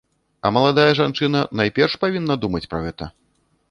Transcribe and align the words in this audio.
А 0.45 0.51
маладая 0.55 0.87
жанчына 1.01 1.39
найперш 1.63 2.01
павінна 2.07 2.43
думаць 2.43 2.67
пра 2.75 2.79
гэта. 2.89 3.17